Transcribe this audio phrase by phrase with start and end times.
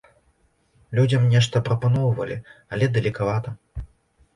[1.01, 2.41] Людзям нешта прапаноўвалі,
[2.75, 3.49] але далекавата.